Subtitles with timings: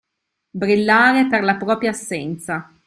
[0.61, 2.73] Brillare per la propria assenza.